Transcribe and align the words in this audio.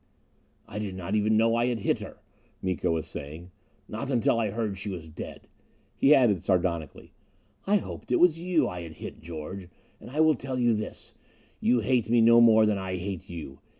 "I 0.67 0.79
did 0.79 0.95
not 0.95 1.13
even 1.13 1.37
know 1.37 1.53
I 1.55 1.67
had 1.67 1.81
hit 1.81 1.99
her," 1.99 2.17
Miko 2.59 2.89
was 2.91 3.05
saying. 3.05 3.51
"Not 3.87 4.09
until 4.09 4.39
I 4.39 4.49
heard 4.49 4.79
she 4.79 4.89
was 4.89 5.11
dead." 5.11 5.47
He 5.95 6.15
added 6.15 6.43
sardonically, 6.43 7.13
"I 7.67 7.75
hoped 7.75 8.11
it 8.11 8.15
was 8.15 8.39
you 8.39 8.67
I 8.67 8.81
had 8.81 8.93
hit, 8.93 9.21
George. 9.21 9.69
And 9.99 10.09
I 10.09 10.19
will 10.19 10.33
tell 10.33 10.57
you 10.57 10.73
this: 10.73 11.13
You 11.59 11.81
hate 11.81 12.09
me 12.09 12.19
no 12.19 12.41
more 12.41 12.65
than 12.65 12.79
I 12.79 12.95
hate 12.95 13.29
you. 13.29 13.59